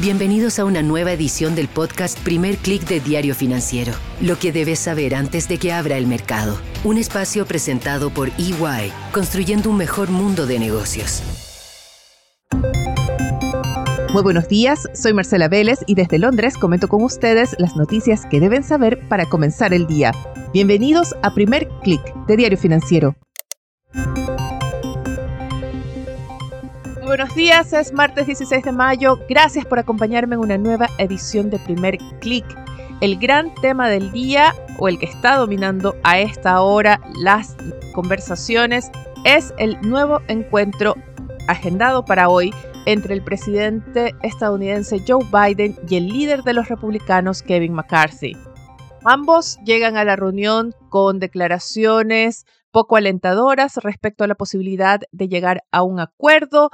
[0.00, 3.92] Bienvenidos a una nueva edición del podcast Primer Click de Diario Financiero.
[4.20, 6.56] Lo que debes saber antes de que abra el mercado.
[6.84, 11.24] Un espacio presentado por EY, construyendo un mejor mundo de negocios.
[14.12, 18.38] Muy buenos días, soy Marcela Vélez y desde Londres comento con ustedes las noticias que
[18.38, 20.12] deben saber para comenzar el día.
[20.52, 23.16] Bienvenidos a Primer Click de Diario Financiero.
[27.08, 29.18] Buenos días, es martes 16 de mayo.
[29.30, 32.44] Gracias por acompañarme en una nueva edición de Primer Click.
[33.00, 37.56] El gran tema del día, o el que está dominando a esta hora las
[37.94, 38.90] conversaciones,
[39.24, 40.96] es el nuevo encuentro
[41.48, 42.52] agendado para hoy
[42.84, 48.36] entre el presidente estadounidense Joe Biden y el líder de los republicanos Kevin McCarthy.
[49.06, 55.64] Ambos llegan a la reunión con declaraciones poco alentadoras respecto a la posibilidad de llegar
[55.72, 56.70] a un acuerdo,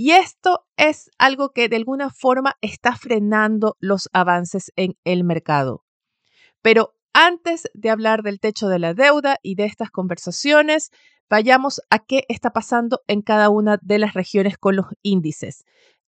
[0.00, 5.84] y esto es algo que de alguna forma está frenando los avances en el mercado.
[6.62, 10.90] Pero antes de hablar del techo de la deuda y de estas conversaciones,
[11.28, 15.64] vayamos a qué está pasando en cada una de las regiones con los índices.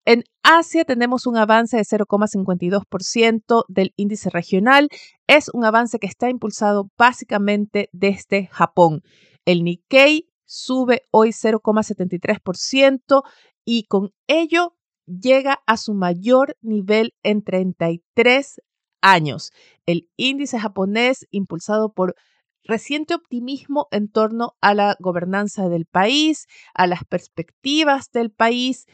[0.05, 4.89] En Asia tenemos un avance de 0,52% del índice regional.
[5.29, 9.03] Es un avance que está impulsado básicamente desde Japón.
[9.45, 13.23] El Nikkei sube hoy 0,73%,
[13.65, 18.63] y con ello llega a su mayor nivel en 33
[19.01, 19.53] años.
[19.85, 22.15] El índice japonés, impulsado por
[22.65, 28.87] reciente optimismo en torno a la gobernanza del país, a las perspectivas del país,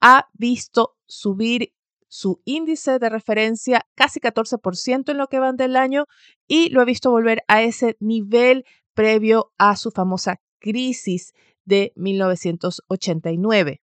[0.00, 1.72] ha visto subir
[2.08, 6.04] su índice de referencia casi 14% en lo que van del año
[6.46, 11.32] y lo ha visto volver a ese nivel previo a su famosa crisis
[11.64, 13.80] de 1989.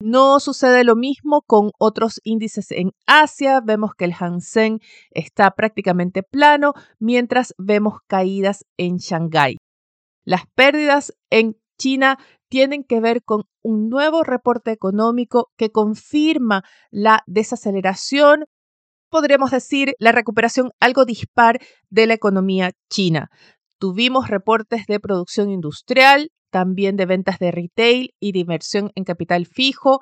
[0.00, 3.60] No sucede lo mismo con otros índices en Asia.
[3.60, 4.78] Vemos que el Hansen
[5.10, 9.56] está prácticamente plano, mientras vemos caídas en Shanghái.
[10.24, 17.22] Las pérdidas en China tienen que ver con un nuevo reporte económico que confirma la
[17.26, 18.44] desaceleración,
[19.10, 21.58] podríamos decir, la recuperación algo dispar
[21.90, 23.30] de la economía china.
[23.78, 29.46] Tuvimos reportes de producción industrial, también de ventas de retail y de inversión en capital
[29.46, 30.00] fijo.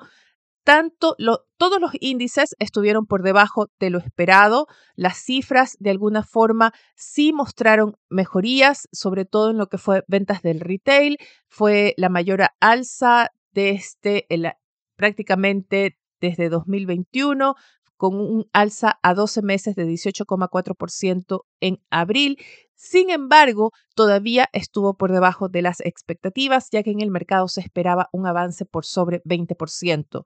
[0.63, 1.15] Tanto
[1.57, 4.67] todos los índices estuvieron por debajo de lo esperado.
[4.95, 10.41] Las cifras de alguna forma sí mostraron mejorías, sobre todo en lo que fue ventas
[10.41, 11.17] del retail.
[11.47, 14.51] Fue la mayor alza desde el,
[14.97, 17.55] prácticamente desde 2021
[17.97, 22.37] con un alza a 12 meses de 18,4% en abril.
[22.75, 27.61] Sin embargo, todavía estuvo por debajo de las expectativas, ya que en el mercado se
[27.61, 30.23] esperaba un avance por sobre 20%.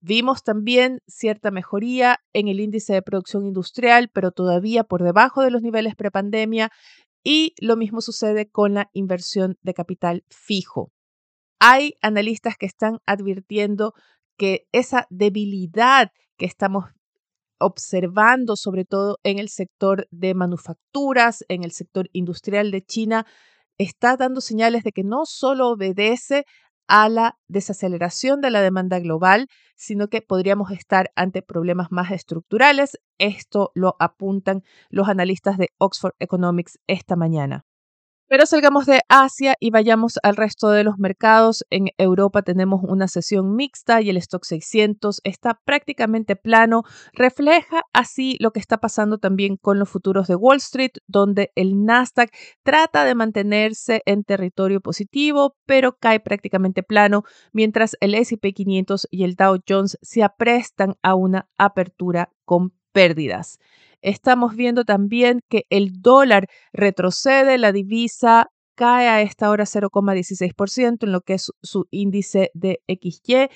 [0.00, 5.50] Vimos también cierta mejoría en el índice de producción industrial, pero todavía por debajo de
[5.50, 6.70] los niveles prepandemia,
[7.22, 10.92] y lo mismo sucede con la inversión de capital fijo.
[11.58, 13.94] Hay analistas que están advirtiendo
[14.36, 16.86] que esa debilidad que estamos
[17.64, 23.26] observando sobre todo en el sector de manufacturas, en el sector industrial de China,
[23.78, 26.44] está dando señales de que no solo obedece
[26.86, 32.98] a la desaceleración de la demanda global, sino que podríamos estar ante problemas más estructurales.
[33.18, 37.64] Esto lo apuntan los analistas de Oxford Economics esta mañana.
[38.26, 41.66] Pero salgamos de Asia y vayamos al resto de los mercados.
[41.68, 46.84] En Europa tenemos una sesión mixta y el stock 600 está prácticamente plano.
[47.12, 51.84] Refleja así lo que está pasando también con los futuros de Wall Street, donde el
[51.84, 52.30] Nasdaq
[52.62, 59.24] trata de mantenerse en territorio positivo, pero cae prácticamente plano, mientras el SP 500 y
[59.24, 63.58] el Dow Jones se aprestan a una apertura con pérdidas.
[64.04, 71.12] Estamos viendo también que el dólar retrocede, la divisa cae a esta hora 0,16% en
[71.12, 73.48] lo que es su índice de XY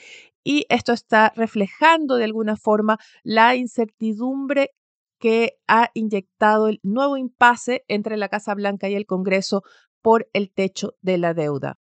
[0.42, 4.70] y esto está reflejando de alguna forma la incertidumbre
[5.20, 9.60] que ha inyectado el nuevo impasse entre la Casa Blanca y el Congreso
[10.00, 11.74] por el techo de la deuda.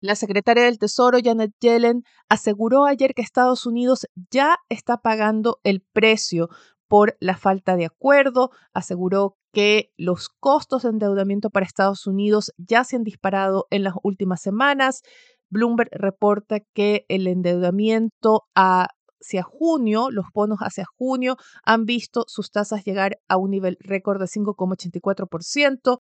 [0.00, 5.84] La secretaria del Tesoro, Janet Yellen, aseguró ayer que Estados Unidos ya está pagando el
[5.92, 6.48] precio
[6.90, 12.82] por la falta de acuerdo, aseguró que los costos de endeudamiento para Estados Unidos ya
[12.82, 15.02] se han disparado en las últimas semanas.
[15.50, 22.84] Bloomberg reporta que el endeudamiento hacia junio, los bonos hacia junio, han visto sus tasas
[22.84, 26.00] llegar a un nivel récord de 5,84%.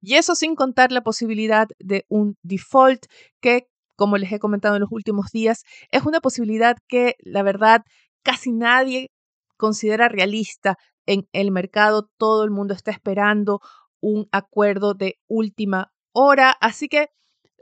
[0.00, 3.06] Y eso sin contar la posibilidad de un default
[3.40, 5.62] que, como les he comentado en los últimos días,
[5.92, 7.82] es una posibilidad que la verdad
[8.24, 9.12] casi nadie
[9.56, 10.76] considera realista
[11.06, 12.10] en el mercado.
[12.18, 13.60] Todo el mundo está esperando
[14.00, 16.50] un acuerdo de última hora.
[16.60, 17.08] Así que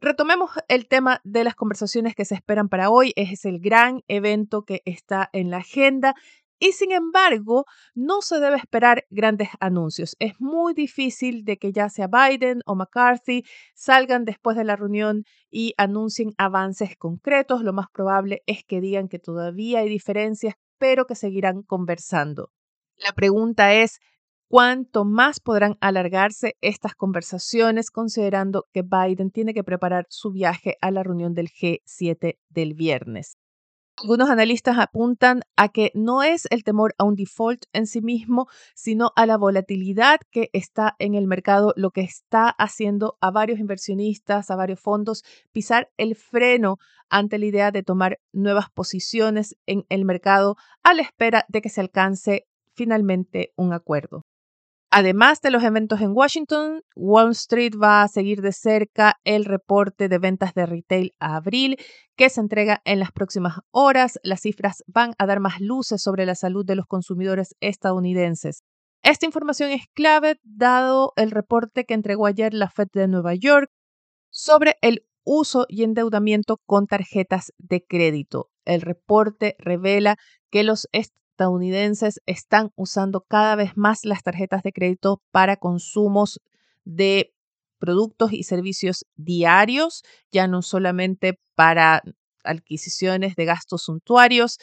[0.01, 3.13] retomemos el tema de las conversaciones que se esperan para hoy.
[3.17, 6.15] Es el gran evento que está en la agenda.
[6.61, 10.17] Y sin embargo, no se debe esperar grandes anuncios.
[10.19, 13.43] Es muy difícil de que ya sea Biden o McCarthy
[13.75, 17.63] salgan después de la reunión y anuncien avances concretos.
[17.63, 20.55] Lo más probable es que digan que todavía hay diferencias,
[20.85, 22.51] pero que seguirán conversando.
[22.97, 24.01] La pregunta es,
[24.49, 30.91] ¿cuánto más podrán alargarse estas conversaciones considerando que Biden tiene que preparar su viaje a
[30.91, 33.39] la reunión del G7 del viernes?
[34.03, 38.49] Algunos analistas apuntan a que no es el temor a un default en sí mismo,
[38.75, 43.61] sino a la volatilidad que está en el mercado, lo que está haciendo a varios
[43.61, 49.85] inversionistas, a varios fondos, pisar el freno ante la idea de tomar nuevas posiciones en
[49.89, 54.25] el mercado a la espera de que se alcance finalmente un acuerdo.
[54.97, 60.09] Además de los eventos en Washington, Wall Street va a seguir de cerca el reporte
[60.09, 61.79] de ventas de retail a abril
[62.17, 64.21] que se entrega en las próximas horas.
[64.23, 68.63] Las cifras van a dar más luces sobre la salud de los consumidores estadounidenses.
[69.03, 73.73] Esta información es clave dado el reporte que entregó ayer la Fed de Nueva York
[74.31, 78.49] sobre el uso y endeudamiento con tarjetas de crédito.
[78.65, 80.19] El reporte revela
[80.53, 80.87] que los
[81.35, 86.41] estadounidenses están usando cada vez más las tarjetas de crédito para consumos
[86.85, 87.35] de
[87.79, 92.03] productos y servicios diarios, ya no solamente para
[92.45, 94.59] adquisiciones de gastos suntuarios.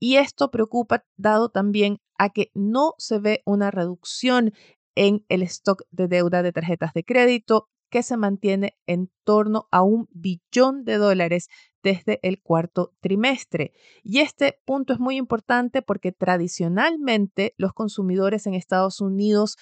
[0.00, 4.52] Y esto preocupa dado también a que no se ve una reducción
[4.96, 9.82] en el stock de deuda de tarjetas de crédito que se mantiene en torno a
[9.82, 11.48] un billón de dólares
[11.82, 13.72] desde el cuarto trimestre.
[14.02, 19.56] Y este punto es muy importante porque tradicionalmente los consumidores en Estados Unidos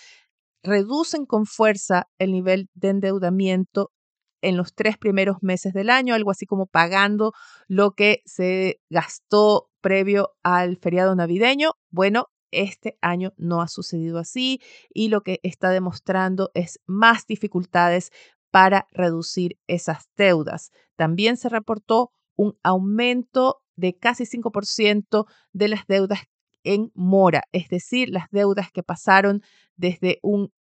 [0.63, 3.93] reducen con fuerza el nivel de endeudamiento
[4.41, 7.33] en los tres primeros meses del año, algo así como pagando
[7.67, 11.73] lo que se gastó previo al feriado navideño.
[11.91, 12.29] Bueno,
[12.63, 14.61] este año no ha sucedido así
[14.93, 18.11] y lo que está demostrando es más dificultades
[18.51, 20.71] para reducir esas deudas.
[20.97, 26.21] También se reportó un aumento de casi 5% de las deudas
[26.63, 29.43] en mora, es decir, las deudas que pasaron
[29.77, 30.53] desde un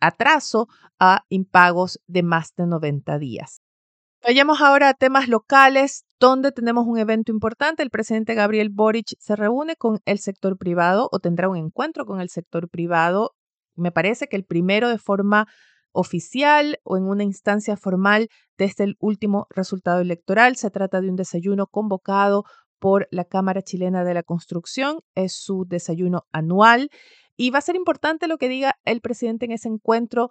[0.00, 3.62] atraso a impagos de más de 90 días.
[4.22, 7.82] Vayamos ahora a temas locales, donde tenemos un evento importante.
[7.82, 12.20] El presidente Gabriel Boric se reúne con el sector privado o tendrá un encuentro con
[12.20, 13.34] el sector privado.
[13.74, 15.48] Me parece que el primero de forma
[15.92, 18.28] oficial o en una instancia formal
[18.58, 20.56] desde el último resultado electoral.
[20.56, 22.44] Se trata de un desayuno convocado
[22.78, 25.00] por la Cámara Chilena de la Construcción.
[25.14, 26.90] Es su desayuno anual
[27.34, 30.28] y va a ser importante lo que diga el presidente en ese encuentro,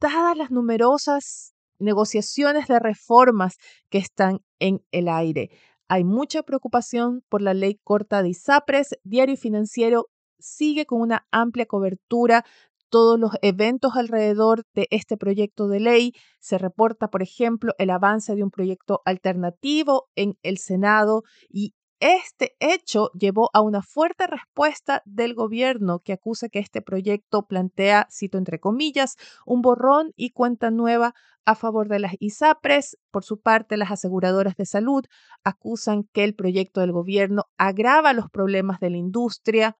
[0.00, 3.56] dadas las numerosas negociaciones de reformas
[3.90, 5.50] que están en el aire.
[5.88, 8.98] Hay mucha preocupación por la ley corta de ISAPRES.
[9.04, 10.06] Diario Financiero
[10.38, 12.44] sigue con una amplia cobertura
[12.88, 16.12] todos los eventos alrededor de este proyecto de ley.
[16.40, 22.56] Se reporta, por ejemplo, el avance de un proyecto alternativo en el Senado y este
[22.58, 28.38] hecho llevó a una fuerte respuesta del gobierno que acusa que este proyecto plantea, cito
[28.38, 32.98] entre comillas, un borrón y cuenta nueva a favor de las ISAPRES.
[33.12, 35.04] Por su parte, las aseguradoras de salud
[35.44, 39.76] acusan que el proyecto del gobierno agrava los problemas de la industria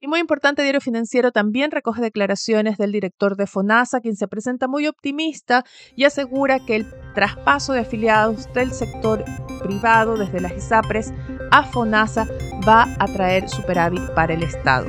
[0.00, 4.68] y muy importante, Diario Financiero también recoge declaraciones del director de FONASA, quien se presenta
[4.68, 9.24] muy optimista y asegura que el traspaso de afiliados del sector
[9.62, 11.14] privado desde las ISAPRES
[11.50, 12.28] a FONASA
[12.68, 14.86] va a traer superávit para el Estado.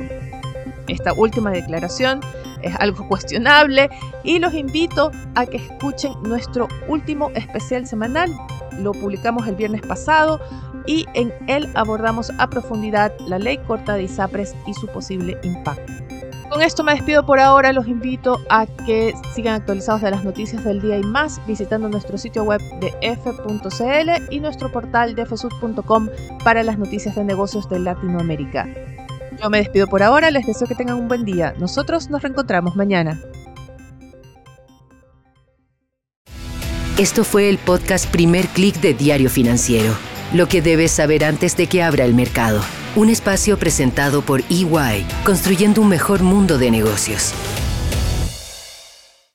[0.88, 2.20] Esta última declaración
[2.62, 3.88] es algo cuestionable
[4.24, 8.30] y los invito a que escuchen nuestro último especial semanal.
[8.78, 10.40] Lo publicamos el viernes pasado
[10.88, 15.92] y en él abordamos a profundidad la ley corta de ISAPRES y su posible impacto.
[16.48, 20.64] Con esto me despido por ahora, los invito a que sigan actualizados de las noticias
[20.64, 26.08] del día y más visitando nuestro sitio web de f.cl y nuestro portal de fsud.com
[26.42, 28.66] para las noticias de negocios de Latinoamérica.
[29.42, 31.54] Yo me despido por ahora, les deseo que tengan un buen día.
[31.58, 33.20] Nosotros nos reencontramos mañana.
[36.96, 40.07] Esto fue el podcast Primer Click de Diario Financiero.
[40.32, 42.60] Lo que debes saber antes de que abra el mercado.
[42.96, 47.32] Un espacio presentado por EY, construyendo un mejor mundo de negocios.